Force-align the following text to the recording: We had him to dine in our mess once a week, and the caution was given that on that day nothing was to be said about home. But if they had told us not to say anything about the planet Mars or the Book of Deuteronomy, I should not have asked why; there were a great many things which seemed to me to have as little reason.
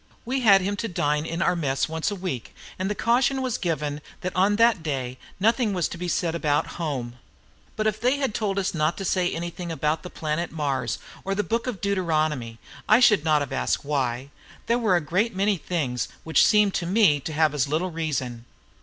We 0.25 0.39
had 0.39 0.61
him 0.61 0.75
to 0.77 0.87
dine 0.87 1.27
in 1.27 1.43
our 1.43 1.55
mess 1.55 1.87
once 1.87 2.09
a 2.09 2.15
week, 2.15 2.55
and 2.79 2.89
the 2.89 2.95
caution 2.95 3.39
was 3.39 3.59
given 3.59 4.01
that 4.21 4.35
on 4.35 4.55
that 4.55 4.81
day 4.81 5.19
nothing 5.39 5.73
was 5.73 5.87
to 5.89 5.97
be 5.99 6.07
said 6.07 6.33
about 6.33 6.65
home. 6.81 7.19
But 7.75 7.85
if 7.85 8.01
they 8.01 8.17
had 8.17 8.33
told 8.33 8.57
us 8.57 8.73
not 8.73 8.97
to 8.97 9.05
say 9.05 9.31
anything 9.31 9.71
about 9.71 10.01
the 10.01 10.09
planet 10.09 10.51
Mars 10.51 10.97
or 11.23 11.35
the 11.35 11.43
Book 11.43 11.67
of 11.67 11.81
Deuteronomy, 11.81 12.57
I 12.89 12.99
should 12.99 13.23
not 13.23 13.43
have 13.43 13.53
asked 13.53 13.85
why; 13.85 14.31
there 14.65 14.79
were 14.79 14.95
a 14.95 15.01
great 15.01 15.35
many 15.35 15.57
things 15.57 16.07
which 16.23 16.43
seemed 16.47 16.73
to 16.73 16.87
me 16.87 17.19
to 17.19 17.33
have 17.33 17.53
as 17.53 17.67
little 17.67 17.91
reason. 17.91 18.45